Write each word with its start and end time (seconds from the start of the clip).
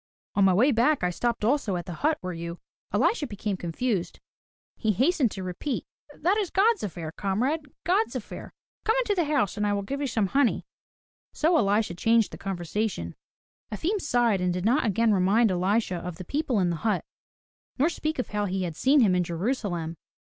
"On 0.33 0.43
my 0.45 0.53
way 0.55 0.71
back 0.71 1.03
I 1.03 1.11
stopped 1.11 1.45
also 1.45 1.75
at 1.75 1.85
the 1.85 1.93
hut 2.01 2.17
where 2.21 2.33
you—" 2.33 2.57
Elisha 2.91 3.27
became 3.27 3.55
confused. 3.55 4.19
He 4.75 4.93
hastened 4.93 5.29
to 5.29 5.43
repeat: 5.43 5.85
"That 6.17 6.37
is 6.37 6.49
God's 6.49 6.81
affair, 6.81 7.11
comrade, 7.11 7.67
God's 7.83 8.15
affair. 8.15 8.51
Come 8.83 8.95
on 8.95 9.01
into 9.01 9.13
the 9.13 9.25
house 9.31 9.57
and 9.57 9.67
I 9.67 9.73
will 9.73 9.83
give 9.83 10.01
you 10.01 10.07
some 10.07 10.25
honey." 10.29 10.65
So 11.33 11.55
Elisha 11.55 11.93
changed 11.93 12.31
the 12.31 12.39
conversation. 12.39 13.13
Efim 13.71 14.01
sighed 14.01 14.41
and 14.41 14.51
did 14.51 14.65
not 14.65 14.87
again 14.87 15.13
remind 15.13 15.51
Elisha 15.51 15.97
of 15.97 16.15
the 16.15 16.25
people 16.25 16.57
in 16.59 16.71
the 16.71 16.77
hut 16.77 17.05
nor 17.77 17.87
speak 17.87 18.17
of 18.17 18.29
how 18.29 18.45
he 18.45 18.63
had 18.63 18.75
seen 18.75 19.01
him 19.01 19.13
in 19.13 19.23
Jerusalem. 19.23 19.97